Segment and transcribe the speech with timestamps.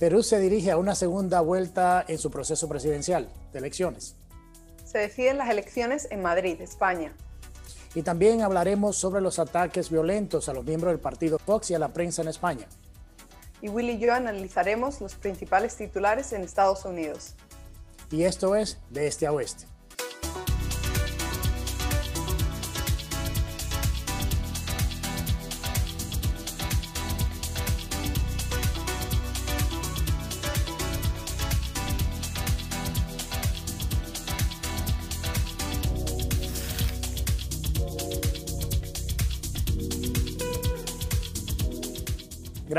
[0.00, 4.16] Perú se dirige a una segunda vuelta en su proceso presidencial de elecciones.
[4.86, 7.12] Se deciden las elecciones en Madrid, España.
[7.94, 11.78] Y también hablaremos sobre los ataques violentos a los miembros del partido Fox y a
[11.78, 12.66] la prensa en España.
[13.60, 17.34] Y Will y yo analizaremos los principales titulares en Estados Unidos.
[18.10, 19.66] Y esto es De Este a Oeste.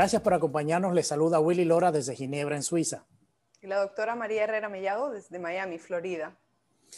[0.02, 0.94] Gracias por acompañarnos.
[0.94, 3.06] Les saluda Willy Lora desde Ginebra, en Suiza.
[3.60, 6.36] Y la doctora María Herrera Mellado desde Miami, Florida.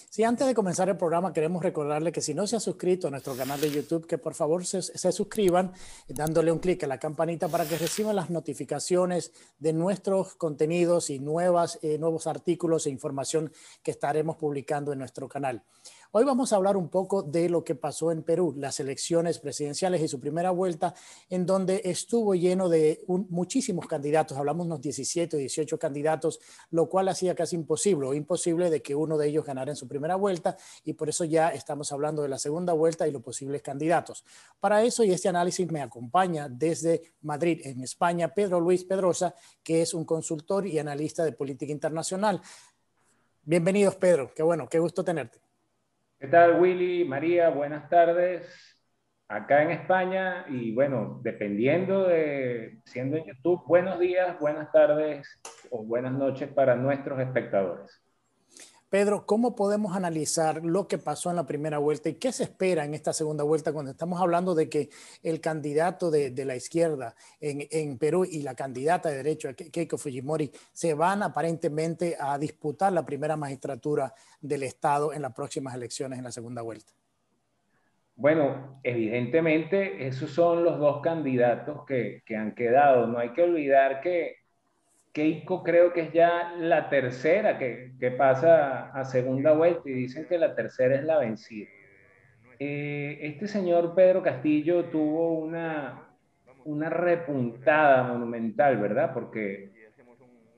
[0.09, 3.11] Sí, antes de comenzar el programa queremos recordarle que si no se ha suscrito a
[3.11, 4.81] nuestro canal de YouTube, que por favor se,
[5.13, 5.75] suscriban
[6.09, 11.19] dándole un clic a la campanita para que reciban las notificaciones de nuestros contenidos y
[11.19, 15.63] nuevas, eh, nuevos artículos e información que estaremos publicando en nuestro canal.
[16.17, 20.01] Hoy vamos a hablar un poco de lo que pasó en Perú, las elecciones presidenciales
[20.01, 20.95] y su primera vuelta,
[21.29, 26.39] en donde estuvo lleno de muchísimos candidatos, hablamos unos 17 o 18 candidatos,
[26.71, 29.89] lo cual hacía casi imposible o imposible de que uno de ellos ganara en su
[29.89, 33.61] primera vuelta y por eso ya estamos hablando de la segunda vuelta y los posibles
[33.61, 34.25] candidatos.
[34.61, 39.83] Para eso y este análisis me acompaña desde Madrid, en España, Pedro Luis Pedrosa, que
[39.83, 42.41] es un consultor y analista de política internacional.
[43.43, 44.31] Bienvenidos, Pedro.
[44.33, 45.43] Qué bueno, qué gusto tenerte.
[46.19, 47.05] ¿Qué tal, Willy?
[47.05, 48.47] María, buenas tardes.
[49.29, 55.27] Acá en España y bueno, dependiendo de, siendo en YouTube, buenos días, buenas tardes
[55.71, 58.04] o buenas noches para nuestros espectadores.
[58.89, 62.85] Pedro, ¿cómo podemos analizar lo que pasó en la primera vuelta y qué se espera
[62.85, 64.89] en esta segunda vuelta cuando estamos hablando de que
[65.23, 70.95] el candidato de, la izquierda en, Perú y la candidata de derecho, Keiko Fujimori, se
[70.95, 76.33] van aparentemente a disputar la primera magistratura del Estado en las próximas elecciones en la
[76.33, 76.93] segunda vuelta?
[78.17, 83.07] Bueno, evidentemente esos son los dos candidatos que, han quedado.
[83.09, 84.44] No hay que olvidar que
[85.15, 90.37] Keiko creo que es ya la tercera que, pasa a segunda vuelta y dicen que
[90.37, 91.69] la tercera es la vencida.
[92.59, 96.09] Eh, este señor Pedro Castillo tuvo una,
[96.65, 99.15] una repuntada monumental, ¿verdad?
[99.15, 99.71] Porque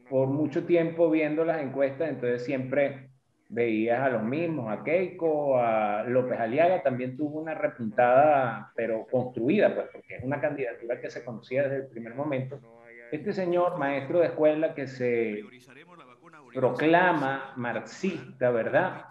[0.08, 3.10] por mucho tiempo viendo las encuestas, entonces siempre
[3.50, 9.74] veías a los mismos, a Keiko, a López Aliaga, también tuvo una repuntada, pero construida,
[9.74, 12.58] pues, porque es una candidatura que se conocía desde el primer momento
[13.12, 15.44] este señor maestro de escuela que se
[16.54, 19.06] proclama marxista, ¿verdad?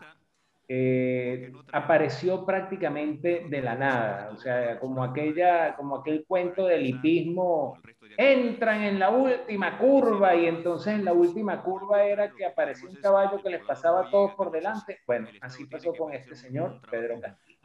[0.67, 7.77] Eh, apareció prácticamente de la nada, o sea, como, aquella, como aquel cuento del hipismo,
[8.17, 12.95] entran en la última curva y entonces en la última curva era que apareció un
[12.95, 15.01] caballo que les pasaba a todos por delante.
[15.05, 17.59] Bueno, así pasó con este señor, Pedro Castillo.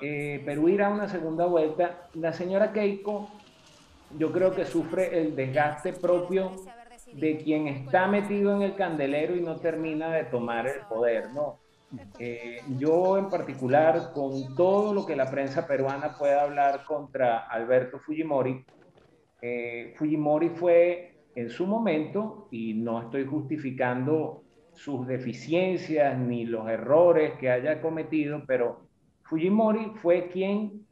[0.00, 2.08] Eh, Perú irá a una segunda vuelta.
[2.14, 3.28] La señora Keiko
[4.18, 6.52] yo creo que sufre el desgaste propio
[7.12, 11.58] de quien está metido en el candelero y no termina de tomar el poder, ¿no?
[12.18, 17.98] Eh, yo en particular, con todo lo que la prensa peruana pueda hablar contra Alberto
[18.00, 18.64] Fujimori,
[19.40, 24.42] eh, Fujimori fue en su momento, y no estoy justificando
[24.72, 28.80] sus deficiencias ni los errores que haya cometido, pero
[29.22, 30.86] Fujimori fue quien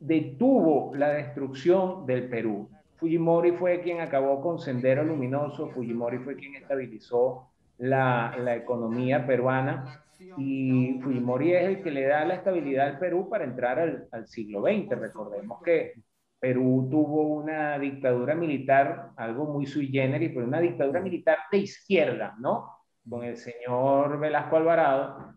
[0.00, 2.68] detuvo la destrucción del Perú.
[2.96, 10.02] Fujimori fue quien acabó con Sendero Luminoso, Fujimori fue quien estabilizó la, la, economía peruana
[10.36, 14.26] y Fujimori es el que le da la estabilidad al Perú para entrar al, al
[14.26, 14.98] siglo XX.
[14.98, 15.92] Recordemos que
[16.40, 22.34] Perú tuvo una dictadura militar, algo muy sui generis, pero una dictadura militar de izquierda,
[22.38, 22.70] ¿no?
[23.08, 25.34] Con el señor Velasco Alvarado,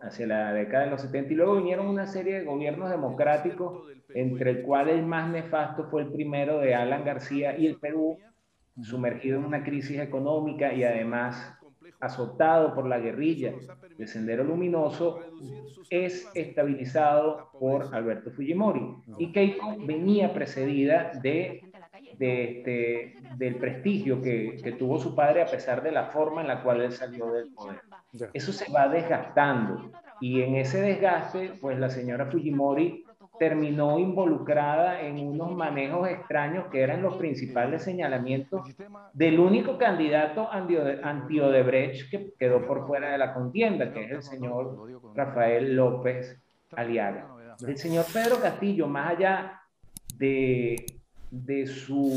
[0.00, 4.50] hacia la década de los 70 y luego vinieron una serie de gobiernos democráticos, entre
[4.50, 8.18] el cual el más nefasto fue el primero de Alan García y el Perú,
[8.80, 11.58] sumergido en una crisis económica y además
[12.00, 13.54] azotado por la guerrilla
[13.96, 15.20] de Sendero Luminoso,
[15.90, 18.94] es estabilizado por Alberto Fujimori.
[19.18, 21.60] Y Keiko venía precedida de,
[22.20, 26.62] este, del prestigio que, que tuvo su padre a pesar de la forma en la
[26.62, 27.80] cual él salió del poder.
[28.32, 29.90] Eso se va desgastando
[30.20, 33.04] y en ese desgaste, pues la señora Fujimori
[33.38, 38.76] terminó involucrada en unos manejos extraños que eran los principales señalamientos
[39.12, 44.76] del único candidato anti-Odebrecht que quedó por fuera de la contienda, que es el señor
[45.14, 46.40] Rafael López
[46.74, 47.28] Aliaga.
[47.66, 49.60] El señor Pedro Castillo, más allá
[50.16, 50.84] de,
[51.30, 52.12] de su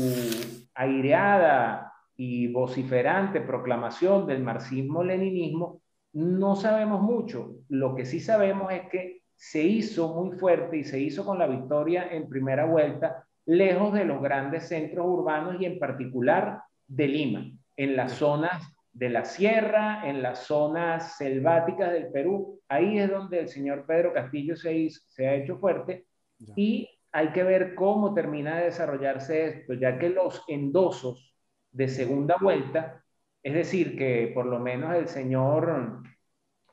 [0.74, 5.81] aireada y vociferante proclamación del marxismo-leninismo,
[6.12, 7.56] no sabemos mucho.
[7.68, 11.46] Lo que sí sabemos es que se hizo muy fuerte y se hizo con la
[11.46, 17.50] victoria en primera vuelta, lejos de los grandes centros urbanos y en particular de Lima,
[17.76, 18.62] en las zonas
[18.92, 22.60] de la sierra, en las zonas selváticas del Perú.
[22.68, 26.06] Ahí es donde el señor Pedro Castillo se, se ha hecho fuerte
[26.54, 31.34] y hay que ver cómo termina de desarrollarse esto, ya que los endosos
[31.70, 33.01] de segunda vuelta,
[33.42, 36.02] es decir, que por lo menos el señor,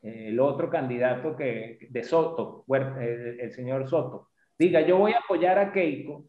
[0.02, 2.66] el otro candidato que, de Soto,
[3.00, 6.26] el, señor Soto, diga, yo voy a apoyar a Keiko,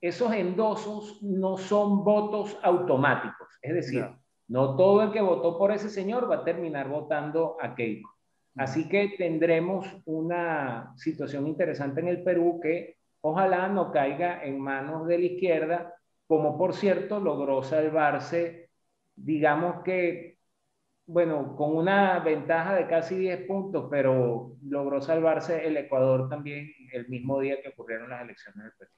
[0.00, 4.06] esos endosos no son votos automáticos, es decir,
[4.48, 8.10] no todo el que votó por ese señor va a terminar votando a Keiko.
[8.56, 15.08] Así que tendremos una situación interesante en el Perú que ojalá no caiga en manos
[15.08, 15.94] de la izquierda,
[16.26, 18.63] como por cierto logró salvarse,
[19.16, 20.38] digamos que,
[21.06, 27.08] bueno, con una ventaja de casi 10 puntos, pero logró salvarse el Ecuador también el
[27.08, 28.90] mismo día que ocurrieron las elecciones del Perú.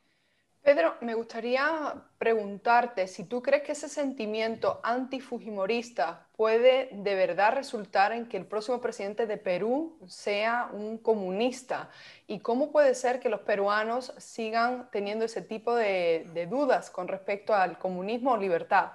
[0.66, 8.10] Pedro, me gustaría preguntarte si tú crees que ese sentimiento antifujimorista puede de verdad resultar
[8.10, 11.88] en que el próximo presidente de Perú sea un comunista
[12.26, 17.54] y cómo puede ser que los peruanos sigan teniendo ese tipo de, dudas con respecto
[17.54, 18.90] al comunismo o libertad.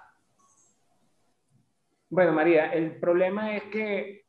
[2.11, 4.25] Bueno, María, el problema es que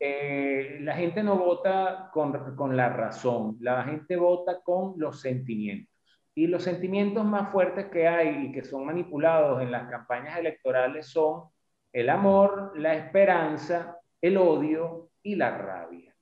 [0.00, 5.94] eh, la gente no vota con la razón, la gente vota con los sentimientos.
[6.34, 11.08] Y los sentimientos más fuertes que hay y que son manipulados en las campañas electorales
[11.08, 11.50] son
[11.92, 16.14] el amor, la esperanza, el odio y la rabia.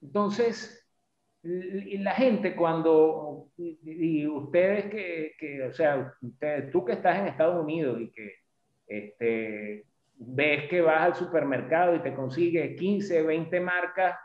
[0.00, 0.88] Entonces,
[1.42, 6.14] la gente cuando, y ustedes que, o sea,
[6.72, 8.32] tú que estás en Estados Unidos y que
[8.86, 9.91] este,
[10.26, 14.16] ves que vas al supermercado y te consigues 15, 20 marcas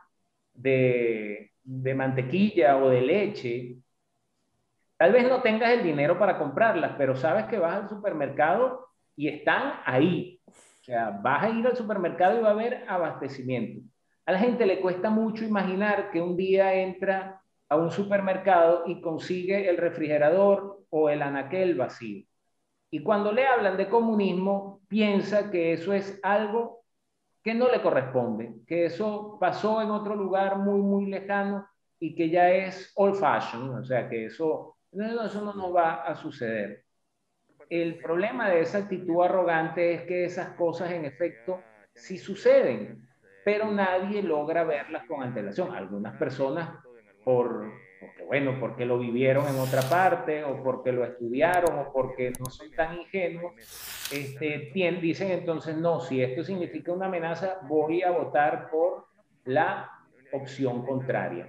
[0.54, 3.78] de, de mantequilla o de leche,
[4.98, 9.28] Tal vez no tengas el dinero para comprarlas, pero sabes que vas al supermercado y
[9.28, 10.42] están ahí.
[10.48, 13.88] O sea, vas a ir al supermercado y va a haber abastecimiento.
[14.26, 17.40] A la gente le cuesta mucho imaginar que un día entra
[17.70, 22.26] a un supermercado y consigue el refrigerador o el anaquel vacío.
[22.90, 26.84] Y cuando le hablan de comunismo, piensa que eso es algo
[27.44, 31.68] que no le corresponde, que eso pasó en otro lugar muy, muy lejano
[32.00, 36.16] y que ya es old fashion, o sea, que eso eso no nos va a
[36.16, 36.84] suceder.
[37.70, 41.62] El problema de esa actitud arrogante es que esas cosas en efecto
[41.94, 43.08] sí suceden,
[43.44, 45.76] pero nadie logra verlas con antelación.
[45.76, 46.70] Algunas personas
[47.24, 52.34] por, porque, bueno, porque lo vivieron en otra parte o porque lo estudiaron o porque
[52.40, 53.54] no son tan ingenuos,
[54.12, 54.72] este,
[55.02, 59.08] dicen entonces, no, si esto significa una amenaza, voy a votar por
[59.46, 59.92] la
[60.32, 61.48] opción contraria.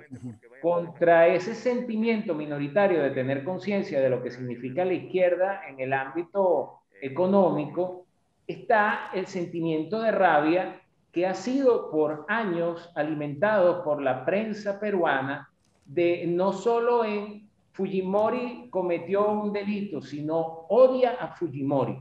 [0.62, 5.92] Contra ese sentimiento minoritario de tener conciencia de lo que significa la izquierda en el
[5.92, 8.06] ámbito económico,
[8.46, 10.80] está el sentimiento de rabia
[11.12, 15.47] que ha sido por años alimentado por la prensa peruana
[15.88, 21.98] de no solo en Fujimori cometió un delito, sino odia a Fujimori,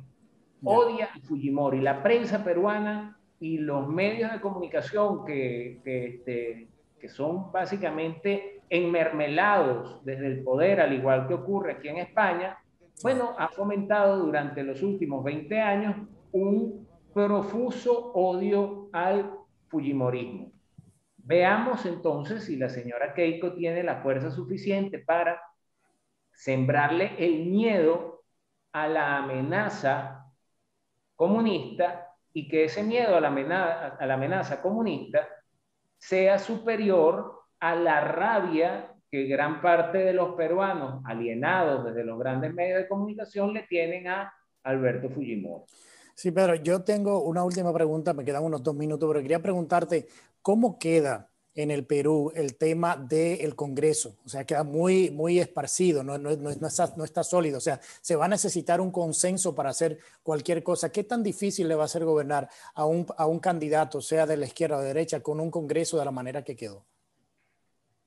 [0.64, 1.82] odia a Fujimori.
[1.82, 6.68] La prensa peruana y los medios de comunicación que, que, este,
[7.00, 12.58] que son básicamente enmermelados desde el poder, al igual que ocurre aquí en España,
[13.02, 15.96] bueno, ha fomentado durante los últimos 20 años
[16.32, 19.32] un profuso odio al
[19.68, 20.57] Fujimorismo.
[21.28, 25.42] Veamos entonces si la señora Keiko tiene la fuerza suficiente para
[26.32, 28.24] sembrarle el miedo
[28.72, 30.26] a la amenaza
[31.18, 35.28] comunista y que ese miedo a la amenaza, comunista
[35.98, 42.54] sea superior a la rabia que gran parte de los peruanos alienados desde los grandes
[42.54, 45.66] medios de comunicación le tienen a Alberto Fujimori.
[46.18, 50.08] Sí, Pedro, yo tengo una última pregunta, me quedan unos dos minutos, pero quería preguntarte,
[50.42, 54.16] ¿cómo queda en el Perú el tema del Congreso.
[54.26, 57.58] O sea, queda muy, muy esparcido, no, no, no, está, no, está, sólido.
[57.58, 60.92] O sea, se va a necesitar un consenso para hacer cualquier cosa.
[60.92, 64.38] ¿Qué tan difícil le va a ser gobernar a un, a un candidato, sea de
[64.38, 66.86] la izquierda o de derecha, con un Congreso de la manera que quedó?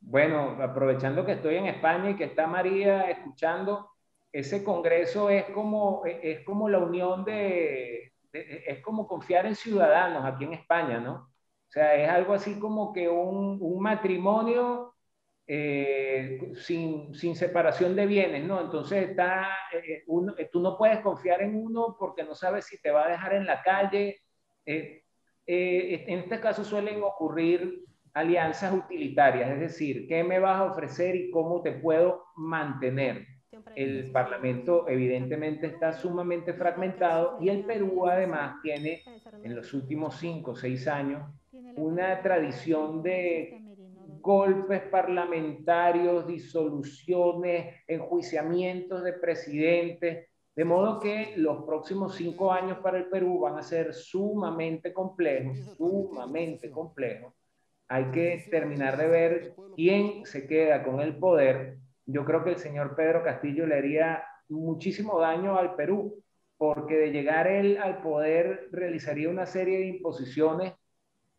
[0.00, 3.89] Bueno, aprovechando que estoy en España y que está María escuchando,
[4.32, 10.24] ese Congreso es como, es como la unión de, de es como confiar en ciudadanos
[10.24, 11.14] aquí en España, ¿no?
[11.14, 14.94] O sea, es algo así como que un, un matrimonio
[15.46, 18.60] eh, sin, sin, separación de bienes, ¿no?
[18.60, 22.90] Entonces está, eh, uno, tú no puedes confiar en uno porque no sabes si te
[22.90, 24.20] va a dejar en la calle.
[24.66, 25.02] en
[25.46, 27.84] este caso suelen ocurrir
[28.14, 33.26] alianzas utilitarias, es decir, ¿qué me vas a ofrecer y cómo te puedo mantener?
[33.74, 39.02] El Parlamento evidentemente está sumamente fragmentado y el Perú además tiene
[39.42, 41.22] en los últimos cinco o seis años
[41.76, 43.60] una tradición de
[44.20, 53.06] golpes parlamentarios, disoluciones, enjuiciamientos de presidentes, de modo que los próximos cinco años para el
[53.06, 57.32] Perú van a ser sumamente complejos, sumamente complejos.
[57.88, 61.78] Hay que terminar de ver quién se queda con el poder.
[62.12, 66.22] Yo creo que el señor Pedro Castillo le haría muchísimo daño al Perú,
[66.56, 70.74] porque de llegar él al poder realizaría una serie de imposiciones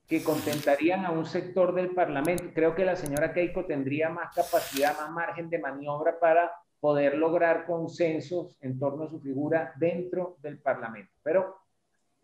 [0.07, 2.45] que contentarían a un sector del Parlamento.
[2.53, 7.65] Creo que la señora Keiko tendría más capacidad, más margen de maniobra para poder lograr
[7.65, 11.11] consensos en torno a su figura dentro del Parlamento.
[11.21, 11.61] Pero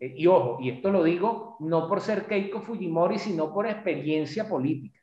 [0.00, 4.48] eh, y ojo, y esto lo digo no por ser Keiko Fujimori, sino por experiencia
[4.48, 4.97] política.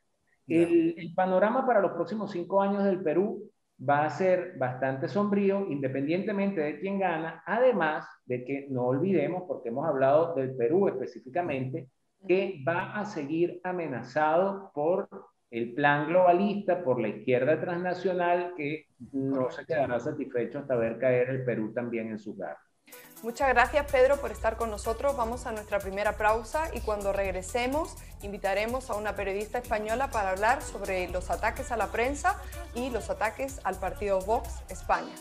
[0.46, 6.60] El, panorama para los próximos cinco años del Perú va a ser bastante sombrío, independientemente
[6.60, 11.88] de quién gana, además de que no olvidemos, porque hemos hablado del Perú específicamente,
[12.26, 15.08] que va a seguir amenazado por
[15.50, 21.30] el plan globalista, por la izquierda transnacional, que no se quedará satisfecho hasta ver caer
[21.30, 22.65] el Perú también en su garra.
[23.22, 25.16] Muchas gracias Pedro por estar con nosotros.
[25.16, 30.62] Vamos a nuestra primera pausa y cuando regresemos invitaremos a una periodista española para hablar
[30.62, 32.40] sobre los ataques a la prensa
[32.74, 35.14] y los ataques al partido Vox España.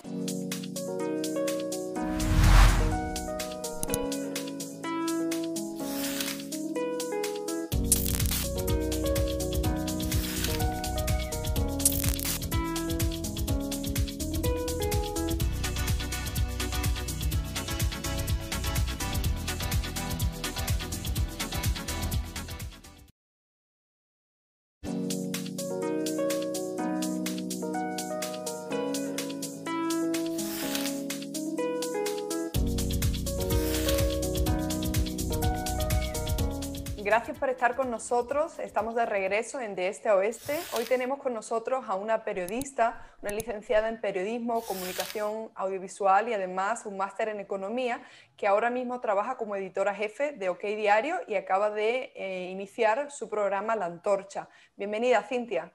[37.66, 38.60] Estar con nosotros.
[38.60, 40.56] Estamos de regreso en De Este a Oeste.
[40.78, 46.86] Hoy tenemos con nosotros a una periodista, una licenciada en periodismo, comunicación audiovisual y además
[46.86, 48.04] un máster en economía,
[48.38, 53.10] que ahora mismo trabaja como editora jefe de OK Diario y acaba de eh, iniciar
[53.10, 54.48] su programa La Antorcha.
[54.76, 55.74] Bienvenida, Cintia.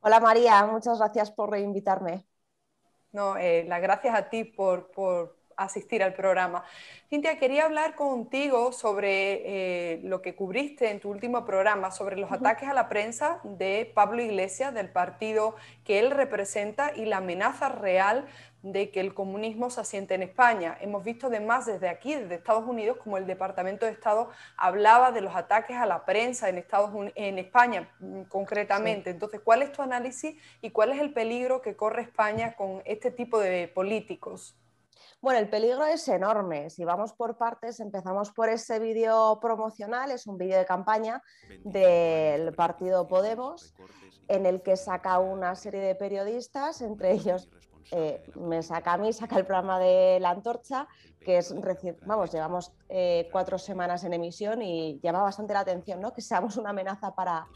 [0.00, 2.26] Hola María, muchas gracias por reinvitarme.
[3.12, 6.64] No, eh, las gracias a ti por, por asistir al programa.
[7.10, 9.42] Cintia, quería hablar contigo sobre
[9.94, 13.90] eh, lo que cubriste en tu último programa, sobre los ataques a la prensa de
[13.94, 18.26] Pablo Iglesias, del partido que él representa y la amenaza real
[18.62, 20.76] de que el comunismo se asiente en España.
[20.80, 25.20] Hemos visto además desde aquí, desde Estados Unidos, como el Departamento de Estado hablaba de
[25.20, 29.10] los ataques a la prensa en, Estados en España mm, concretamente.
[29.10, 33.10] Entonces, ¿cuál es tu análisis y cuál es el peligro que corre España con este
[33.10, 34.56] tipo de políticos?
[35.20, 36.70] Bueno, el peligro es enorme.
[36.70, 41.22] Si vamos por partes, empezamos por ese vídeo promocional, es un vídeo de campaña
[41.64, 43.74] del partido Podemos,
[44.28, 47.48] en el que saca una serie de periodistas, entre ellos
[47.90, 50.86] eh, me saca a mí, saca el programa de La Antorcha,
[51.20, 51.52] que es
[52.06, 56.12] vamos, llevamos eh, cuatro semanas en emisión y llama bastante la atención, ¿no?
[56.12, 57.48] Que seamos una amenaza para,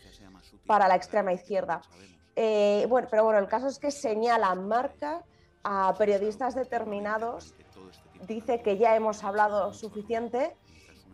[0.66, 1.80] para la extrema izquierda.
[2.34, 5.22] Eh, bueno, pero bueno, el caso es que señala marca
[5.64, 7.54] a periodistas determinados,
[8.26, 10.56] dice que ya hemos hablado suficiente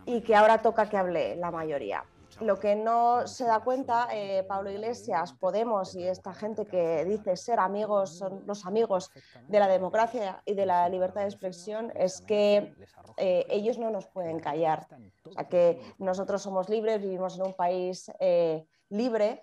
[0.05, 2.03] y que ahora toca que hable la mayoría.
[2.41, 7.35] Lo que no se da cuenta eh, Pablo Iglesias, Podemos y esta gente que dice
[7.35, 9.11] ser amigos, son los amigos
[9.47, 12.73] de la democracia y de la libertad de expresión, es que
[13.17, 14.87] eh, ellos no nos pueden callar.
[15.25, 19.41] O sea, que nosotros somos libres, vivimos en un país eh, libre,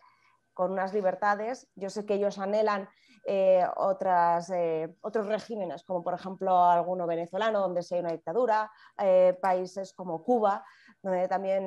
[0.55, 1.69] con unas libertades.
[1.75, 2.89] Yo sé que ellos anhelan
[3.29, 8.71] eh, otras, eh, otros regímenes, como por ejemplo alguno venezolano, donde se hay una dictadura,
[8.99, 10.65] eh, países como Cuba,
[11.03, 11.67] donde también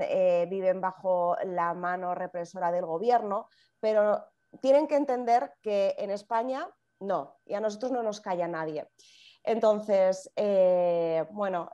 [0.50, 3.50] viven bajo la mano represora del gobierno,
[3.80, 4.26] pero
[4.62, 6.68] tienen que entender que en España
[7.00, 8.90] no, y a nosotros no nos calla nadie.
[9.44, 10.30] Entonces,
[11.32, 11.72] bueno,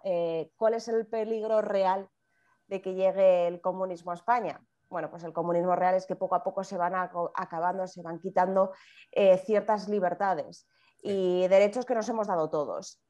[0.55, 2.07] ¿cuál es el peligro real
[2.67, 4.61] de que llegue el comunismo a España?
[4.95, 8.17] Bueno, pues el comunismo real es que poco a poco se van acabando, se van
[8.17, 8.71] quitando
[9.11, 10.69] eh, ciertas libertades
[11.03, 13.04] y derechos que nos hemos dado todos.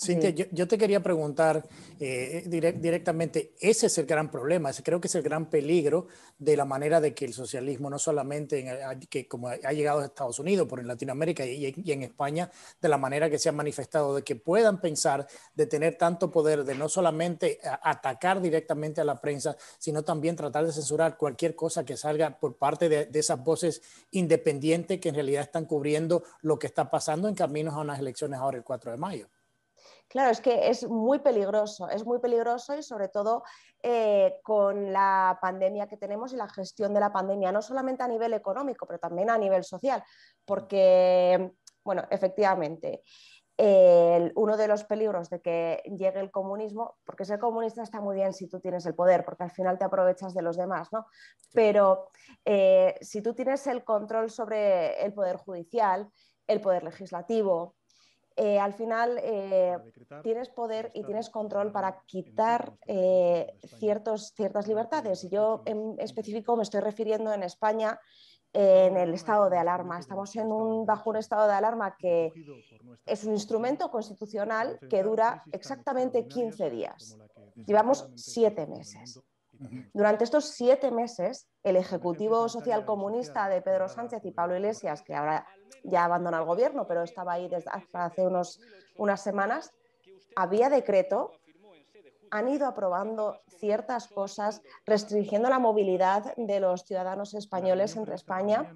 [0.00, 1.64] Cintia, yo, te quería preguntar
[2.00, 6.56] eh, directamente, ese es el gran problema, ese creo que es el gran peligro de
[6.56, 10.40] la manera de que el socialismo, no solamente en, que como ha llegado a Estados
[10.40, 12.50] Unidos, por en Latinoamérica y, en España,
[12.80, 16.64] de la manera que se ha manifestado, de que puedan pensar de tener tanto poder,
[16.64, 21.84] de no solamente atacar directamente a la prensa, sino también tratar de censurar cualquier cosa
[21.84, 26.58] que salga por parte de, de esas voces independientes que en realidad están cubriendo lo
[26.58, 29.28] que está pasando en caminos a unas elecciones ahora el 4 de mayo.
[30.08, 33.42] Claro, es que es muy peligroso, es muy peligroso y sobre todo
[33.82, 38.08] eh, con la pandemia que tenemos y la gestión de la pandemia, no solamente a
[38.08, 40.02] nivel económico, pero también a nivel social,
[40.44, 43.02] porque, bueno, efectivamente,
[43.58, 48.32] uno de los peligros de que llegue el comunismo, porque ser comunista está muy bien
[48.32, 51.06] si tú tienes el poder, porque al final te aprovechas de los demás, ¿no?
[51.52, 52.10] Pero
[52.44, 56.10] eh, si tú tienes el control sobre el poder judicial,
[56.46, 57.76] el poder legislativo,
[58.36, 59.78] eh, al final eh,
[60.22, 65.24] tienes poder y tienes control para quitar eh, ciertos, ciertas libertades.
[65.24, 67.98] Y yo en específico me estoy refiriendo en España
[68.52, 69.98] en el estado de alarma.
[69.98, 72.32] Estamos en un, bajo un estado de alarma que
[73.04, 77.18] es un instrumento constitucional que dura exactamente 15 días.
[77.66, 79.20] Llevamos siete meses.
[79.92, 85.14] Durante estos siete meses, el Ejecutivo Social Comunista de Pedro Sánchez y Pablo Iglesias, que
[85.14, 85.46] ahora
[85.84, 88.60] ya abandona el gobierno, pero estaba ahí desde hace unos,
[88.96, 89.72] unas semanas,
[90.34, 91.32] había decreto,
[92.30, 98.74] han ido aprobando ciertas cosas, restringiendo la movilidad de los ciudadanos españoles entre España,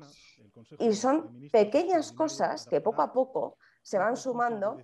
[0.79, 4.79] y son pequeñas cosas que poco a poco se van sumando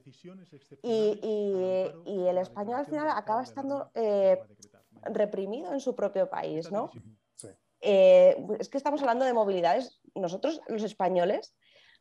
[0.83, 1.21] y,
[2.07, 4.39] el español al final acaba estando eh,
[5.03, 6.91] reprimido en su propio país, ¿no?
[7.81, 10.01] Eh, es que estamos hablando de movilidades.
[10.15, 11.55] Nosotros, los españoles,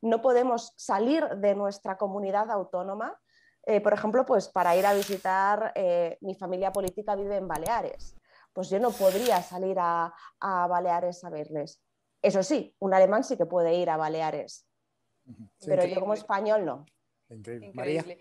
[0.06, 3.20] no podemos salir de nuestra comunidad autónoma.
[3.66, 8.16] Eh, por ejemplo, pues para ir a visitar, eh, mi familia política vive en Baleares.
[8.54, 11.82] Pues yo no podría salir a, Baleares a verles.
[12.22, 14.68] Eso sí, un alemán sí que puede ir a Baleares,
[15.66, 16.86] pero yo como español no.
[17.30, 18.20] Increíble.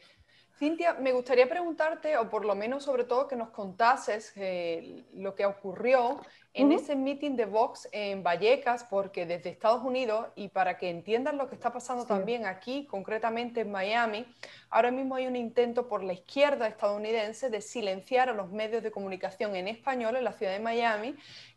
[0.56, 5.34] Cintia, me gustaría preguntarte, o por lo menos sobre todo que nos contases eh, lo
[5.34, 6.20] que ocurrió
[6.52, 11.38] en ese meeting de Vox en Vallecas, porque desde Estados Unidos, y para que entiendan
[11.38, 14.24] lo que está pasando también aquí, concretamente en Miami,
[14.70, 18.92] ahora mismo hay un intento por la izquierda estadounidense de silenciar a los medios de
[18.92, 21.16] comunicación en español en la ciudad de Miami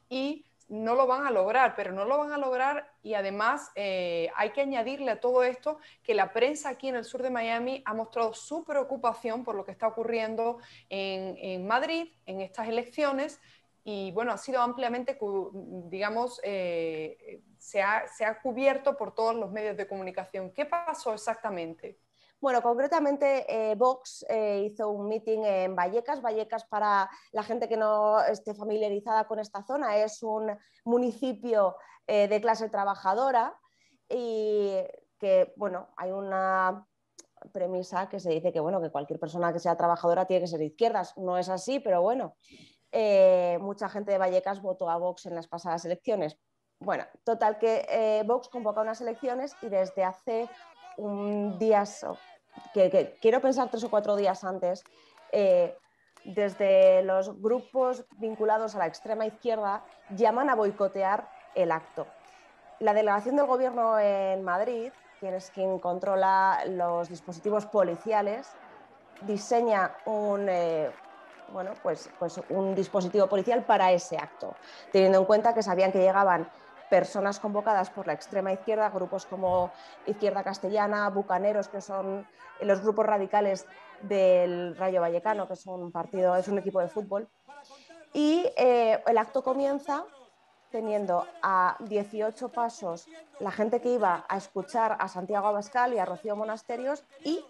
[0.10, 4.30] y no lo van a lograr, pero no lo van a lograr y además eh,
[4.36, 7.82] hay que añadirle a todo esto que la prensa aquí en el sur de Miami
[7.86, 13.40] ha mostrado su preocupación por lo que está ocurriendo en, Madrid en estas elecciones
[13.84, 15.18] y bueno, ha sido ampliamente,
[15.54, 20.52] digamos, eh, se, ha, se ha cubierto por todos los medios de comunicación.
[20.52, 21.98] ¿Qué pasó exactamente?
[22.40, 26.22] Bueno, concretamente eh, Vox eh, hizo un meeting en Vallecas.
[26.22, 32.28] Vallecas, para la gente que no esté familiarizada con esta zona, es un municipio eh,
[32.28, 33.60] de clase trabajadora
[34.08, 34.78] y
[35.18, 36.86] que, bueno, hay una
[37.52, 40.60] premisa que se dice que, bueno, que cualquier persona que sea trabajadora tiene que ser
[40.60, 41.18] de izquierdas.
[41.18, 42.36] No es así, pero bueno,
[43.60, 46.38] mucha gente de Vallecas votó a Vox en las pasadas elecciones.
[46.80, 50.48] Bueno, total que Vox convoca unas elecciones y desde hace
[50.98, 51.84] un día,
[52.74, 54.84] que, quiero pensar tres o cuatro días antes,
[55.32, 55.78] eh,
[56.26, 62.08] desde los grupos vinculados a la extrema izquierda llaman a boicotear el acto.
[62.80, 68.50] La delegación del gobierno en Madrid, quien es quien controla los dispositivos policiales,
[69.22, 70.92] diseña un, eh,
[71.50, 74.56] bueno, pues, pues un dispositivo policial para ese acto,
[74.92, 76.50] teniendo en cuenta que sabían que llegaban
[76.90, 79.72] personas convocadas por la extrema izquierda, grupos como
[80.06, 82.28] Izquierda Castellana, Bucaneros, que son
[82.62, 83.66] los grupos radicales
[84.02, 87.28] del Rayo Vallecano, que es un partido, es un equipo de fútbol.
[88.14, 90.06] Y eh, el acto comienza
[90.72, 93.08] teniendo a 18 pasos
[93.40, 97.44] la gente que iba a escuchar a Santiago Abascal y a Rocío Monasterios y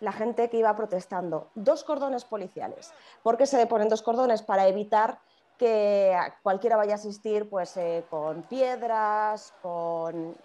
[0.00, 1.50] la gente que iba protestando.
[1.54, 2.92] Dos cordones policiales.
[3.22, 4.42] ¿Por qué se ponen dos cordones?
[4.42, 5.18] Para evitar
[5.58, 10.36] que cualquiera vaya a asistir pues, eh, con piedras, con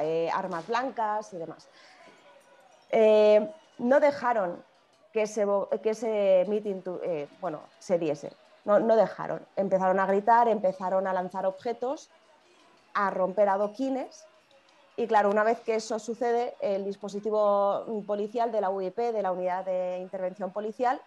[0.00, 1.68] eh, armas blancas y demás.
[2.90, 4.62] Eh, no dejaron
[5.12, 5.46] que ese,
[5.82, 6.82] que meeting
[7.40, 8.32] bueno, se diese,
[8.64, 9.46] no, no, dejaron.
[9.56, 12.10] Empezaron a gritar, empezaron a lanzar objetos,
[12.94, 14.26] a romper adoquines.
[14.96, 19.30] Y claro, una vez que eso sucede, el dispositivo policial de la UIP, de la
[19.30, 21.00] Unidad de Intervención Policial,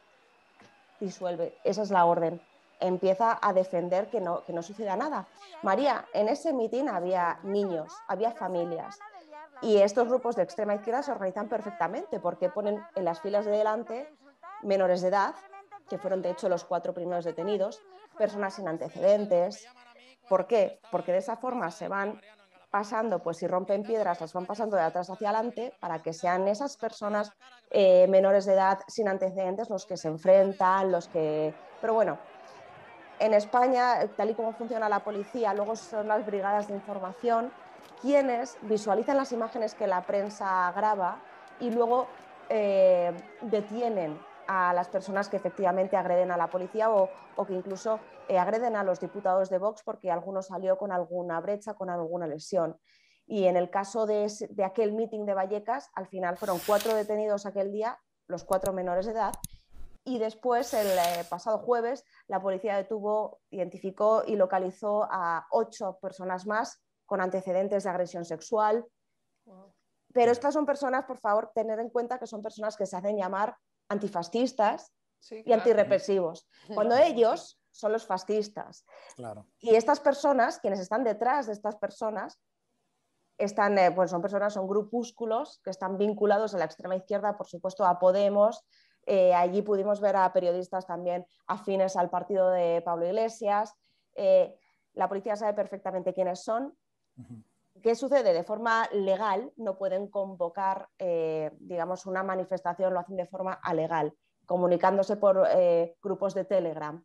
[1.02, 1.58] disuelve.
[1.66, 2.42] Esa es la orden
[2.82, 5.28] empieza a defender que no, que no suceda nada.
[5.62, 9.00] María, en ese mitin había niños, había familias.
[9.62, 13.52] Y estos grupos de extrema izquierda se organizan perfectamente porque ponen en las filas de
[13.52, 14.10] delante
[14.64, 15.36] menores de edad,
[15.88, 17.82] que fueron de hecho los cuatro primeros detenidos,
[18.18, 19.68] personas sin antecedentes.
[20.28, 20.80] ¿Por qué?
[20.92, 22.20] Porque de esa forma se van
[22.72, 26.48] pasando, pues si rompen piedras, las van pasando de atrás hacia adelante para que sean
[26.48, 27.34] esas personas
[27.70, 31.54] eh, menores de edad sin antecedentes los que se enfrentan, los que...
[31.82, 32.18] Pero bueno,
[33.22, 37.52] en España, tal y como funciona la policía, luego son las brigadas de información
[38.02, 41.22] quienes visualizan las imágenes que la prensa graba
[41.60, 42.08] y luego
[42.50, 47.10] eh, detienen a las personas que efectivamente agreden a la policía o,
[47.46, 51.76] que incluso eh, agreden a los diputados de Vox porque alguno salió con alguna brecha,
[51.76, 52.78] con alguna lesión.
[53.28, 54.28] Y en el caso de,
[54.66, 59.14] aquel meeting de Vallecas, al final fueron cuatro detenidos aquel día, los cuatro menores de
[59.14, 59.34] edad,
[60.04, 66.48] y después, el eh, pasado jueves, la policía detuvo, identificó y localizó a ocho personas
[66.48, 68.86] más con antecedentes de agresión sexual.
[70.14, 73.18] Pero estas son personas, por favor, tener en cuenta que son personas que se hacen
[73.18, 73.56] llamar
[73.90, 74.92] antifascistas
[75.30, 78.86] y antirrepresivos, cuando ellos son los fascistas.
[79.60, 82.40] Y estas personas, quienes están detrás de estas personas,
[83.38, 87.48] están, eh, pues son personas, son grupúsculos que están vinculados a la extrema izquierda, por
[87.48, 88.66] supuesto, a Podemos.
[89.06, 93.74] Eh, allí pudimos ver a periodistas también afines al partido de Pablo Iglesias.
[94.16, 94.56] Eh,
[94.94, 96.76] la policía sabe perfectamente quiénes son
[97.82, 98.34] ¿Qué sucede?
[98.34, 104.14] De forma legal no pueden convocar, eh, digamos, una manifestación, lo hacen de forma alegal,
[104.46, 107.04] comunicándose por eh, grupos de Telegram.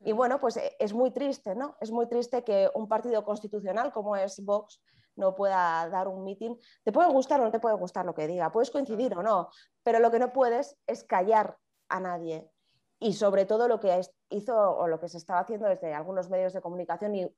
[0.00, 1.76] Y bueno, pues es muy triste, ¿no?
[1.80, 4.80] Es muy triste que un partido constitucional como es Vox
[5.16, 6.58] no pueda dar un mitin.
[6.84, 9.50] Te puede gustar o no te puede gustar lo que diga, puedes coincidir o no,
[9.82, 12.50] pero lo que no puedes es callar a nadie.
[12.98, 14.00] Y sobre todo lo que
[14.30, 17.36] hizo o lo que se estaba haciendo desde algunos medios de comunicación y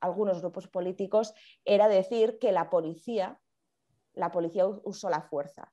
[0.00, 3.40] algunos grupos políticos era decir que la policía,
[4.12, 5.72] la policía usó la fuerza.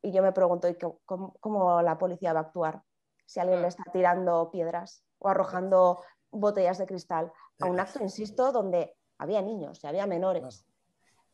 [0.00, 0.68] Y yo me pregunto,
[1.04, 2.82] cómo, la policía va a actuar
[3.26, 8.52] si alguien le está tirando piedras o arrojando botellas de cristal a un acto, insisto,
[8.52, 10.66] donde había niños y había menores?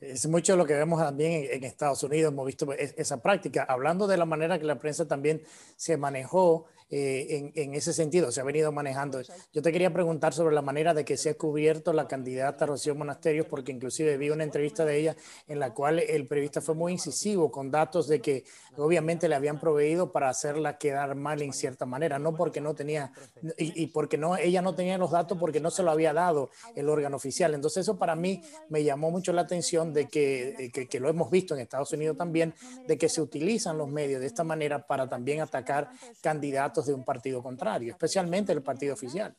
[0.00, 4.16] Es mucho lo que vemos también en, Estados Unidos, hemos visto esa práctica, hablando de
[4.16, 5.42] la manera que la prensa también
[5.76, 9.20] se manejó eh, en, ese sentido, se ha venido manejando.
[9.52, 12.96] Yo te quería preguntar sobre la manera de que se ha cubierto la candidata Rocío
[12.96, 16.92] Monasterios, porque inclusive vi una entrevista de ella en la cual el periodista fue muy
[16.92, 18.44] incisivo con datos de que
[18.76, 23.12] obviamente le habían proveído para hacerla quedar mal en cierta manera, no porque no tenía,
[23.56, 26.88] y, porque no, ella no tenía los datos porque no se lo había dado el
[26.88, 27.54] órgano oficial.
[27.54, 31.54] Entonces eso para mí me llamó mucho la atención de que, que, lo hemos visto
[31.54, 32.54] en Estados Unidos también,
[32.86, 35.90] de que se utilizan los medios de esta manera para también atacar
[36.22, 39.34] candidatos de un partido contrario, especialmente el partido oficial.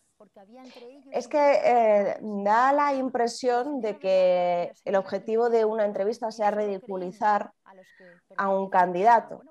[1.12, 7.52] Es que eh, da la impresión de que el objetivo de una entrevista sea ridiculizar
[8.38, 9.42] a un candidato,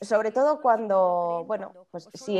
[0.00, 2.38] sobre todo cuando, bueno, pues si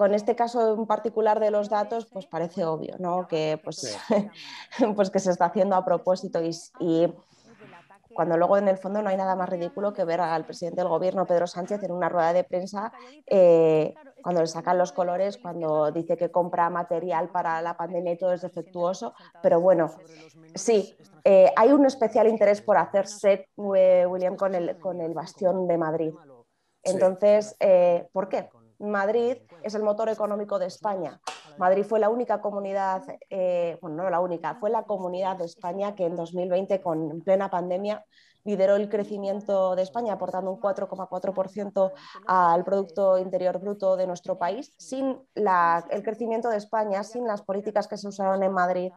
[0.00, 3.28] con este caso en particular de los datos, pues parece obvio, ¿no?
[3.28, 3.98] Que pues,
[4.96, 7.12] pues que se está haciendo a propósito y, y
[8.14, 10.88] cuando luego en el fondo no hay nada más ridículo que ver al presidente del
[10.88, 12.94] gobierno, Pedro Sánchez, en una rueda de prensa,
[13.26, 18.16] eh, cuando le sacan los colores, cuando dice que compra material para la pandemia y
[18.16, 19.12] todo es defectuoso.
[19.42, 19.90] Pero bueno,
[20.54, 25.68] sí, eh, hay un especial interés por hacerse, eh, William, con el, con el bastión
[25.68, 26.14] de Madrid.
[26.82, 27.54] Entonces,
[28.14, 28.48] ¿por qué?
[28.80, 31.20] Madrid es el motor económico de España.
[31.58, 35.94] Madrid fue la única comunidad, eh, bueno, no la única, fue la comunidad de España
[35.94, 38.04] que en 2020, con plena pandemia,
[38.44, 41.92] lideró el crecimiento de España, aportando un 4,4%
[42.26, 44.72] al Producto Interior Bruto de nuestro país.
[44.78, 48.92] Sin el crecimiento de España, sin las políticas que se usaron en Madrid,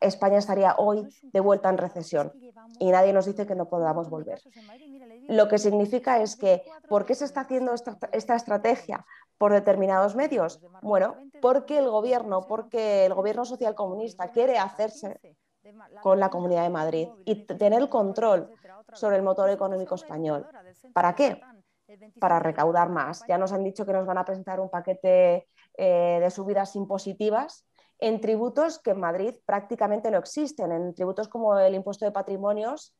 [0.00, 2.32] España estaría hoy de vuelta en recesión
[2.78, 4.40] y nadie nos dice que no podamos volver.
[5.28, 9.04] Lo que significa es que, ¿por qué se está haciendo esta, esta estrategia?
[9.36, 10.58] ¿Por determinados medios?
[10.82, 15.20] Bueno, porque el gobierno, porque el gobierno social comunista quiere hacerse
[16.02, 18.50] con la Comunidad de Madrid y tener el control
[18.94, 20.46] sobre el motor económico español.
[20.94, 21.40] ¿Para qué?
[22.18, 23.22] Para recaudar más.
[23.28, 27.66] Ya nos han dicho que nos van a presentar un paquete eh, de subidas impositivas
[27.98, 32.94] en tributos que en Madrid prácticamente no existen, en tributos como el impuesto de patrimonios,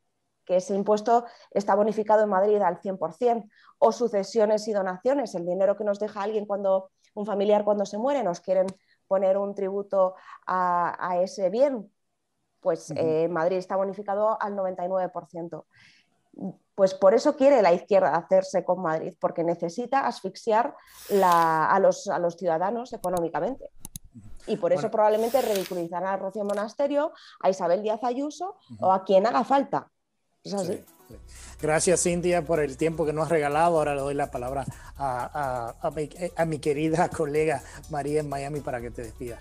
[0.49, 5.77] que ese impuesto está bonificado en Madrid al 100%, o sucesiones y donaciones, el dinero
[5.77, 8.67] que nos deja alguien cuando un familiar cuando se muere, nos quieren
[9.07, 10.15] poner un tributo
[10.47, 11.93] a, ese bien,
[12.61, 15.65] pues eh, en Madrid está bonificado al 99%.
[16.75, 20.75] Pues por eso quiere la izquierda hacerse con Madrid, porque necesita asfixiar
[21.23, 23.71] a, los, a los ciudadanos económicamente.
[24.47, 29.27] Y por eso probablemente ridiculizarán a Rocío Monasterio, a Isabel Díaz Ayuso o a quien
[29.27, 29.91] haga falta.
[31.61, 33.79] Gracias, Cintia, por el tiempo que nos has regalado.
[33.79, 34.65] Ahora le doy la palabra
[34.97, 39.39] a, a, mi, querida colega María en Miami para que te despida.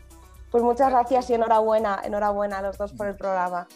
[0.52, 3.68] Pues muchas gracias y enhorabuena, enhorabuena a los dos por el programa.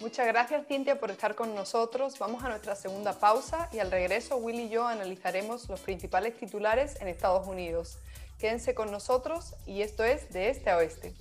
[0.00, 2.18] Muchas gracias Cintia por estar con nosotros.
[2.20, 7.00] Vamos a nuestra segunda pausa y al regreso Willy y yo analizaremos los principales titulares
[7.00, 7.98] en Estados Unidos.
[8.38, 11.14] Quédense con nosotros y esto es de este a oeste.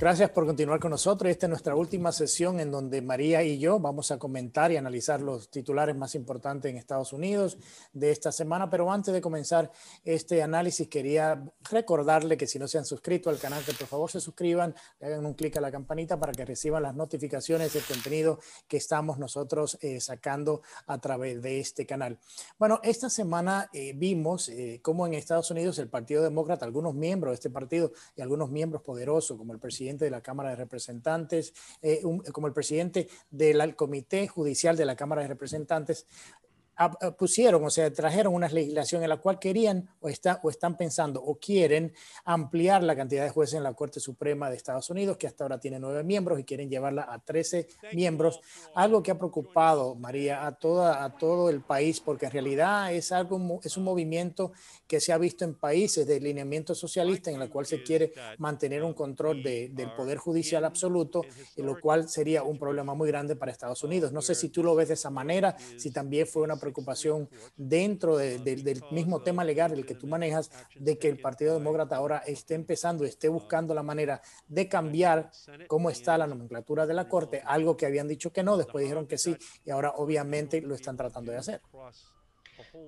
[0.00, 1.28] Gracias por continuar con nosotros.
[1.28, 5.20] Esta es nuestra última sesión en donde María y yo vamos a comentar y analizar
[5.20, 7.58] los titulares más importantes en Estados Unidos
[7.92, 8.70] de esta semana.
[8.70, 9.72] Pero antes de comenzar
[10.04, 14.08] este análisis, quería recordarle que si no se han suscrito al canal, que por favor
[14.08, 17.82] se suscriban, le hagan un clic a la campanita para que reciban las notificaciones del
[17.82, 22.20] contenido que estamos nosotros eh, sacando a través de este canal.
[22.56, 27.32] Bueno, esta semana eh, vimos eh, cómo en Estados Unidos el Partido Demócrata, algunos miembros
[27.32, 31.54] de este partido y algunos miembros poderosos, como el presidente de la Cámara de Representantes,
[31.80, 36.06] eh, como el presidente del Comité Judicial de la Cámara de Representantes,
[37.18, 41.20] pusieron, o sea, trajeron una legislación en la cual querían o, está, o están pensando
[41.20, 41.92] o quieren
[42.24, 45.58] ampliar la cantidad de jueces en la Corte Suprema de Estados Unidos, que hasta ahora
[45.58, 48.40] tiene nueve miembros y quieren llevarla a 13 miembros,
[48.74, 53.10] algo que ha preocupado, María, a, toda, a todo el país, porque en realidad es,
[53.10, 54.52] algo, es un movimiento
[54.86, 58.84] que se ha visto en países de lineamiento socialista en el cual se quiere mantener
[58.84, 61.22] un control de, del poder judicial absoluto,
[61.56, 64.12] lo cual sería un problema muy grande para Estados Unidos.
[64.12, 66.67] No sé si tú lo ves de esa manera, si también fue una preocupación
[67.56, 72.18] dentro del mismo tema legal el que tú manejas, de que el Partido Demócrata ahora
[72.18, 75.30] esté empezando, esté buscando la manera de cambiar
[75.66, 79.06] cómo está la nomenclatura de la Corte, algo que habían dicho que no, después dijeron
[79.06, 81.60] que sí, y ahora obviamente lo están tratando de hacer.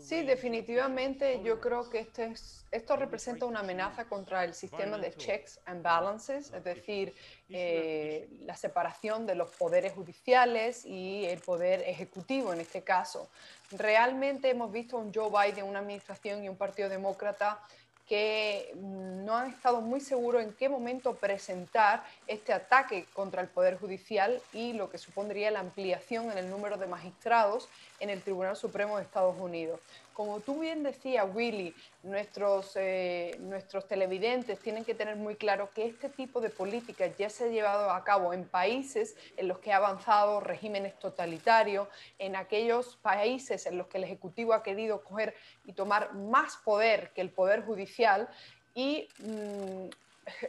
[0.01, 5.13] Sí, definitivamente yo creo que este es, esto representa una amenaza contra el sistema de
[5.15, 7.15] checks and balances, es decir,
[7.49, 13.29] eh, la separación de los poderes judiciales y el poder ejecutivo en este caso.
[13.71, 17.61] Realmente hemos visto un Joe Biden, una administración y un partido demócrata
[18.11, 23.79] que no han estado muy seguros en qué momento presentar este ataque contra el Poder
[23.79, 27.69] Judicial y lo que supondría la ampliación en el número de magistrados
[28.01, 29.79] en el Tribunal Supremo de Estados Unidos.
[30.21, 35.87] Como tú bien decías, Willy, nuestros, eh, nuestros televidentes tienen que tener muy claro que
[35.87, 39.73] este tipo de políticas ya se ha llevado a cabo en países en los que
[39.73, 45.35] ha avanzado regímenes totalitarios, en aquellos países en los que el Ejecutivo ha querido coger
[45.65, 48.29] y tomar más poder que el Poder Judicial
[48.75, 49.70] y mm,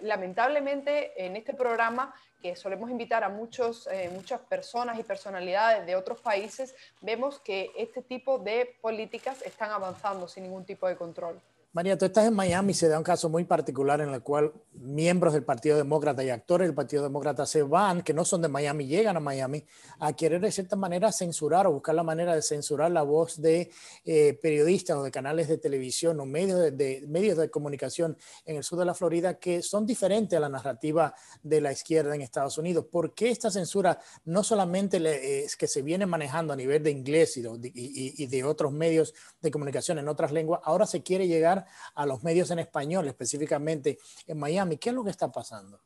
[0.01, 5.95] lamentablemente en este programa que solemos invitar a muchos, eh, muchas personas y personalidades de
[5.95, 11.39] otros países, vemos que este tipo de políticas están avanzando sin ningún tipo de control.
[11.73, 15.31] María, tú estás en Miami, se da un caso muy particular en el cual miembros
[15.31, 18.87] del Partido Demócrata y actores del Partido Demócrata se van, que no son de Miami,
[18.87, 19.63] llegan a Miami
[19.99, 23.71] a querer de cierta manera censurar o buscar la manera de censurar la voz de
[24.03, 28.65] eh, periodistas o de canales de televisión o medios de, medios de comunicación en el
[28.65, 32.57] sur de la Florida que son diferentes a la narrativa de la izquierda en Estados
[32.57, 32.87] Unidos.
[32.91, 37.37] ¿Por qué esta censura no solamente es que se viene manejando a nivel de inglés
[37.37, 41.60] y y de otros medios de comunicación en otras lenguas, ahora se quiere llegar
[41.95, 43.97] a los medios en español, específicamente
[44.27, 44.77] en Miami.
[44.77, 45.81] ¿Qué es lo que está pasando?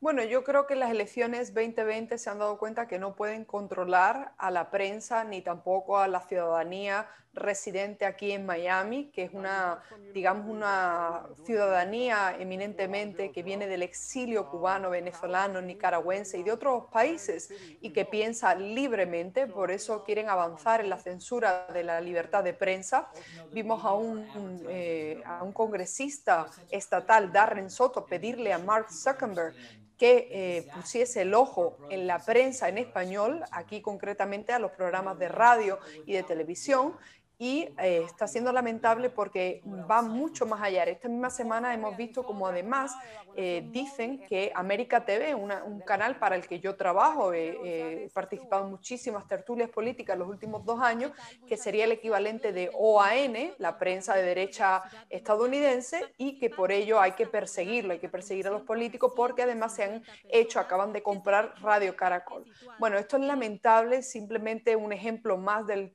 [0.00, 4.34] Bueno, yo creo que las elecciones 2020 se han dado cuenta que no pueden controlar
[4.36, 9.82] a la prensa ni tampoco a la ciudadanía residente aquí en Miami, que es una,
[10.12, 17.52] digamos, una ciudadanía eminentemente que viene del exilio cubano, venezolano, nicaragüense y de otros países
[17.80, 22.54] y que piensa libremente, por eso quieren avanzar en la censura de la libertad de
[22.54, 23.10] prensa.
[23.52, 24.26] Vimos a un,
[24.68, 29.54] eh, a un congresista estatal, Darren Soto, pedirle a Mark Zuckerberg
[29.96, 35.18] que eh, pusiese el ojo en la prensa en español, aquí concretamente a los programas
[35.18, 36.96] de radio y de televisión,
[37.38, 40.84] y eh, está siendo lamentable porque va mucho más allá.
[40.84, 42.94] Esta misma semana hemos visto como además
[43.36, 48.70] eh, dicen que América TV, un canal para el que yo trabajo, he participado en
[48.70, 51.12] muchísimas tertulias políticas los últimos dos años,
[51.46, 57.00] que sería el equivalente de OAN, la prensa de derecha estadounidense, y que por ello
[57.00, 60.92] hay que perseguirlo, hay que perseguir a los políticos porque además se han hecho, acaban
[60.92, 62.44] de comprar Radio Caracol.
[62.78, 65.94] Bueno, esto es lamentable, simplemente un ejemplo más del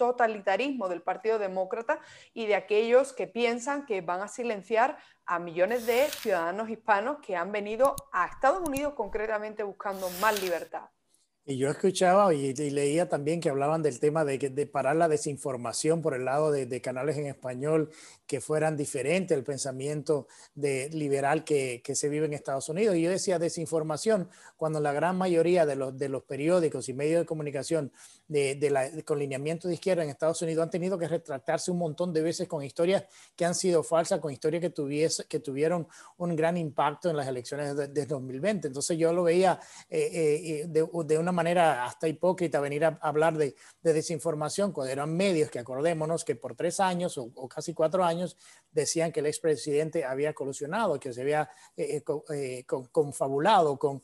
[0.00, 2.00] totalitarismo del Partido Demócrata
[2.32, 7.36] y de aquellos que piensan que van a silenciar a millones de ciudadanos hispanos que
[7.36, 10.88] han venido a Estados Unidos concretamente buscando más libertad.
[11.44, 16.00] Y yo escuchaba y, leía también que hablaban del tema de, de parar la desinformación
[16.00, 17.90] por el lado de, canales en español
[18.30, 22.94] que fueran diferentes al pensamiento de liberal que, que, se vive en Estados Unidos.
[22.94, 27.22] Y yo decía desinformación cuando la gran mayoría de los, de los periódicos y medios
[27.22, 27.90] de comunicación
[28.28, 31.78] de, de la, con lineamiento de izquierda en Estados Unidos han tenido que retractarse un
[31.78, 33.02] montón de veces con historias
[33.34, 35.88] que han sido falsas, con historias que, tuviese, que tuvieron
[36.18, 38.68] un gran impacto en las elecciones de, de 2020.
[38.68, 43.36] Entonces yo lo veía eh, eh, de, de una manera hasta hipócrita venir a hablar
[43.36, 48.19] de, desinformación cuando eran medios que acordémonos que por tres años o, casi cuatro años
[48.72, 54.02] decían que el expresidente había colusionado, que se había eh, eh, eh, confabulado con,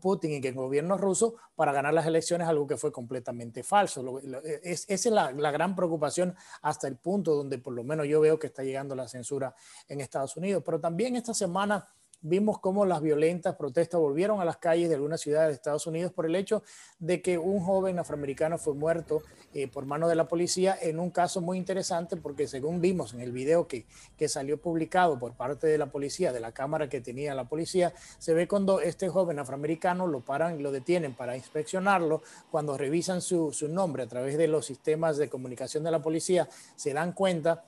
[0.00, 4.20] Putin y que el gobierno ruso para ganar las elecciones, algo que fue completamente falso.
[4.62, 8.20] es, esa es la, la gran preocupación hasta el punto donde por lo menos yo
[8.20, 9.54] veo que está llegando la censura
[9.88, 10.62] en Estados Unidos.
[10.64, 11.86] Pero también esta semana
[12.28, 16.12] vimos cómo las violentas protestas volvieron a las calles de algunas ciudades de Estados Unidos
[16.12, 16.62] por el hecho
[16.98, 19.22] de que un joven afroamericano fue muerto
[19.54, 23.20] eh, por mano de la policía en un caso muy interesante porque según vimos en
[23.20, 23.86] el video que,
[24.16, 27.92] que salió publicado por parte de la policía, de la cámara que tenía la policía,
[28.18, 33.20] se ve cuando este joven afroamericano lo paran y lo detienen para inspeccionarlo, cuando revisan
[33.20, 37.12] su, su nombre a través de los sistemas de comunicación de la policía, se dan
[37.12, 37.64] cuenta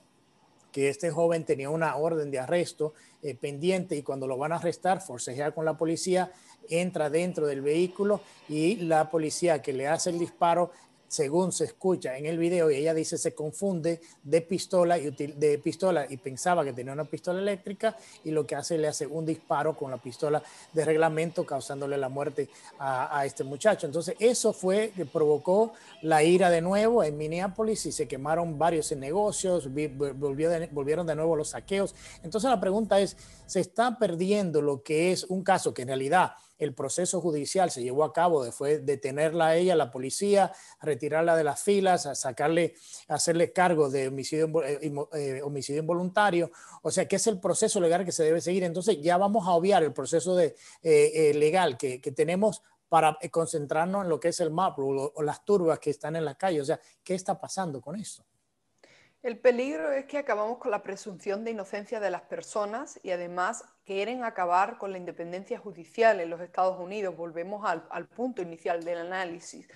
[0.71, 4.55] que este joven tenía una orden de arresto eh, pendiente y cuando lo van a
[4.55, 6.31] arrestar, forcejea con la policía,
[6.69, 10.71] entra dentro del vehículo y la policía que le hace el disparo
[11.09, 15.57] según se escucha en el video, y ella dice se confunde de pistola y, de
[15.57, 19.25] pistola y pensaba que tenía una pistola eléctrica y lo que hace le hace un
[19.25, 20.41] disparo con la pistola
[20.71, 23.87] de reglamento causándole la muerte a, este muchacho.
[23.87, 28.91] Entonces eso fue que provocó la ira de nuevo en Minneapolis y se quemaron varios
[28.91, 31.95] negocios, volvieron de nuevo los saqueos.
[32.23, 33.17] Entonces la pregunta es,
[33.47, 37.81] ¿se está perdiendo lo que es un caso que en realidad el proceso judicial se
[37.81, 42.15] llevó a cabo, de, fue detenerla a ella, la policía, retirarla de las filas, a
[42.15, 42.75] sacarle,
[43.07, 46.51] hacerle cargo de homicidio, eh, eh, homicidio involuntario.
[46.83, 48.63] O sea, que es el proceso legal que se debe seguir.
[48.63, 54.09] Entonces ya vamos a obviar el proceso de, eh, legal que, tenemos para concentrarnos en
[54.09, 56.59] lo que es el map o, o las turbas que están en la calle.
[56.59, 58.25] O sea, ¿qué está pasando con eso?
[59.21, 63.65] El peligro es que acabamos con la presunción de inocencia de las personas y además
[63.89, 67.17] quieren acabar con la independencia judicial en los Estados Unidos.
[67.17, 69.67] Volvemos al, punto inicial del análisis.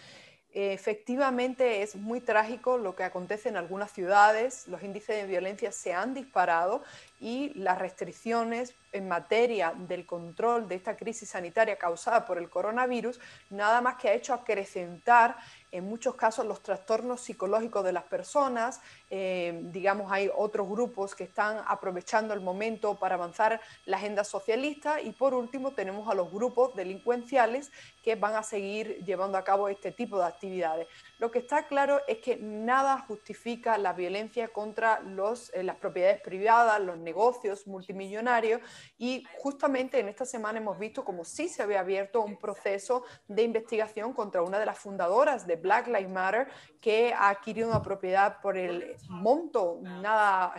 [0.54, 5.95] Efectivamente es muy trágico lo que acontece en algunas ciudades, los índices de violencia se
[5.95, 6.84] han disparado
[7.19, 13.20] y las restricciones en materia del control de esta crisis sanitaria causada por el coronavirus
[13.50, 15.36] nada más que ha hecho acrecentar
[15.74, 18.80] en muchos casos los trastornos psicológicos de las personas,
[19.10, 25.02] eh, digamos, hay otros grupos que están aprovechando el momento para avanzar la agenda socialista
[25.02, 27.72] y por último tenemos a los grupos delincuenciales
[28.04, 30.88] que van a seguir llevando a cabo este tipo de actividades.
[31.24, 36.20] Lo que está claro es que nada justifica la violencia contra los, eh, las propiedades
[36.20, 38.60] privadas, los negocios multimillonarios
[38.98, 43.44] y justamente en esta semana hemos visto como sí se había abierto un proceso de
[43.44, 46.50] investigación contra una de las fundadoras de Black Lives Matter
[46.82, 50.54] que ha adquirido una propiedad por el monto, nada,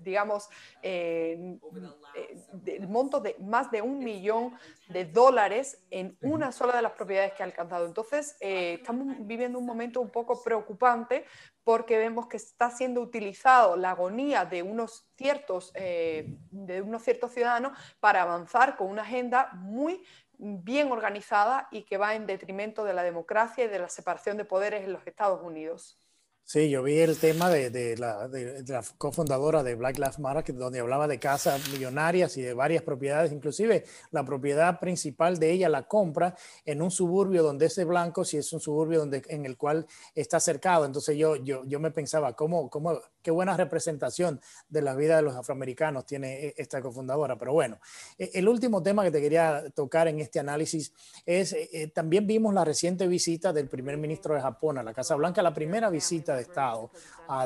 [0.00, 0.48] digamos,
[0.82, 1.56] eh,
[2.66, 7.34] el monto de más de un millón de dólares en una sola de las propiedades
[7.34, 7.86] que ha alcanzado.
[7.86, 11.24] Entonces, eh, estamos viviendo un momento un poco preocupante
[11.64, 17.32] porque vemos que está siendo utilizado la agonía de unos ciertos, eh, de unos ciertos
[17.32, 20.02] ciudadanos para avanzar con una agenda muy
[20.38, 24.44] bien organizada y que va en detrimento de la democracia y de la separación de
[24.44, 26.02] poderes en los Estados Unidos.
[26.44, 30.54] Sí, yo vi el tema de, de, la, de, la, cofundadora de Black Lives Matter,
[30.54, 35.68] donde hablaba de casas millonarias y de varias propiedades, inclusive la propiedad principal de ella
[35.68, 39.56] la compra en un suburbio donde ese blanco, si es un suburbio donde, en el
[39.56, 40.84] cual está cercado.
[40.84, 45.22] Entonces yo, yo, yo me pensaba, ¿cómo, cómo, qué buena representación de la vida de
[45.22, 47.38] los afroamericanos tiene e, esta cofundadora.
[47.38, 47.78] Pero bueno,
[48.18, 50.92] e, el último tema que te quería tocar en este análisis
[51.24, 55.14] es, eh, también vimos la reciente visita del primer ministro de Japón a la Casa
[55.14, 56.90] Blanca, la primera visita secreta de Estado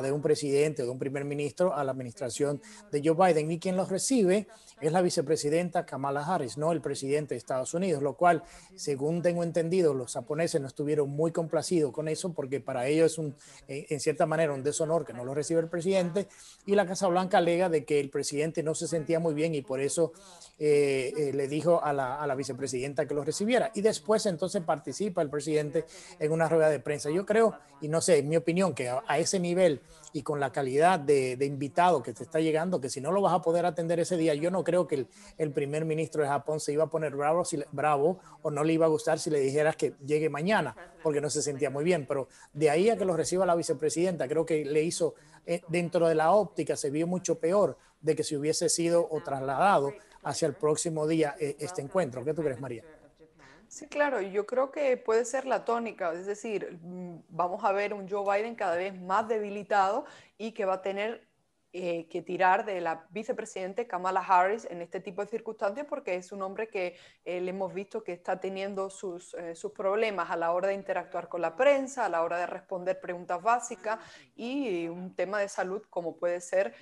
[0.01, 2.61] de un presidente de un primer ministro a la administración
[2.91, 3.51] de Joe Biden.
[3.51, 4.47] Y quien los recibe
[4.81, 8.43] es la vicepresidenta Kamala Harris, no el presidente de Estados Unidos, lo cual,
[8.75, 13.17] según tengo entendido, los japoneses no estuvieron muy complacidos con eso porque para ellos es
[13.17, 13.35] un,
[13.67, 16.27] en cierta manera un deshonor que no lo reciba el presidente
[16.65, 19.61] y la Casa Blanca alega de que el presidente no se sentía muy bien y
[19.61, 20.13] por eso
[20.59, 23.71] eh, eh, le dijo a la, a la vicepresidenta que lo recibiera.
[23.73, 25.85] Y después entonces participa el presidente
[26.19, 27.09] en una rueda de prensa.
[27.09, 29.76] Yo creo, y no sé, en mi opinión, que a ese nivel
[30.13, 33.33] y con la calidad de, invitado que te está llegando, que si no lo vas
[33.33, 35.07] a poder atender ese día, yo no creo que
[35.37, 38.89] el, primer ministro de Japón se iba a poner bravo, o no le iba a
[38.89, 42.05] gustar si le dijeras que llegue mañana, porque no se sentía muy bien.
[42.07, 45.15] Pero de ahí a que lo reciba la vicepresidenta, creo que le hizo,
[45.45, 49.21] eh, dentro de la óptica, se vio mucho peor de que si hubiese sido o
[49.21, 52.23] trasladado hacia el próximo día eh, este encuentro.
[52.23, 52.83] ¿Qué tú crees, María?
[53.69, 57.93] Sí, claro, yo creo que puede ser la tónica, es decir, mm, vamos a ver
[57.93, 60.05] un Joe Biden cada vez más debilitado
[60.37, 61.26] y que va a tener
[61.73, 66.31] eh, que tirar de la vicepresidente Kamala Harris en este tipo de circunstancias porque es
[66.31, 66.95] un hombre que
[67.25, 70.75] eh, le hemos visto que está teniendo sus, eh, sus, problemas a la hora de
[70.75, 73.99] interactuar con la prensa, a la hora de responder preguntas básicas
[74.33, 76.73] y un tema de salud como puede ser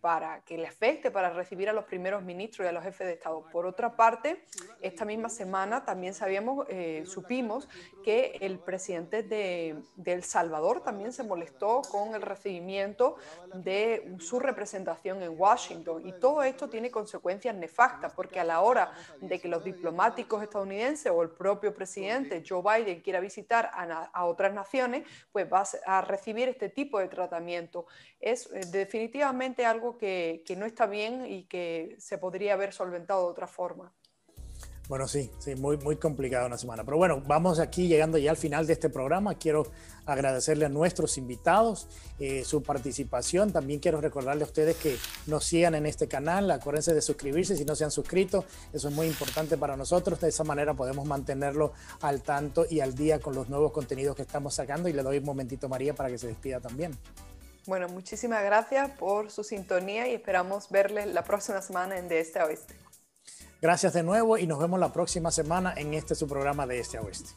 [0.00, 3.12] para que le afecte para recibir a los primeros ministros y a los jefes de
[3.14, 3.46] Estado.
[3.52, 4.44] Por otra parte,
[4.82, 6.66] esta misma semana también sabíamos,
[7.04, 7.68] supimos
[8.04, 13.16] que el presidente de, de El Salvador también se molestó con el recibimiento
[13.54, 16.06] de su representación en Washington.
[16.06, 21.12] Y todo esto tiene consecuencias nefastas, porque a la hora de que los diplomáticos estadounidenses
[21.12, 26.48] o el propio presidente Joe Biden quiera visitar a, otras naciones, pues va a recibir
[26.48, 27.86] este tipo de tratamiento.
[28.20, 33.24] Es eh, definitivamente algo que, que no está bien y que se podría haber solventado
[33.24, 33.92] de otra forma.
[34.88, 36.84] Bueno, sí, sí, muy, muy complicada una semana.
[36.84, 39.34] Pero bueno, vamos aquí llegando ya al final de este programa.
[39.34, 39.66] Quiero
[40.04, 41.88] agradecerle a nuestros invitados
[42.20, 43.52] eh, su participación.
[43.52, 46.48] También quiero recordarle a ustedes que nos sigan en este canal.
[46.52, 48.44] Acuérdense de suscribirse si no se han suscrito.
[48.72, 50.20] Eso es muy importante para nosotros.
[50.20, 54.22] De esa manera podemos mantenerlo al tanto y al día con los nuevos contenidos que
[54.22, 54.88] estamos sacando.
[54.88, 56.96] Y le doy un momentito a María para que se despida también.
[57.66, 62.38] Bueno, muchísimas gracias por su sintonía y esperamos verle la próxima semana en De Este
[62.38, 62.85] a Oeste.
[63.60, 66.98] Gracias de nuevo y nos vemos la próxima semana en este su programa de Este
[66.98, 67.30] a Oeste.